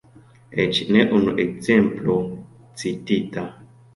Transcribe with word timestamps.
Eĉ 0.63 0.79
ne 0.95 1.03
unu 1.17 1.35
ekzemplo 1.43 2.17
citita. 2.83 3.47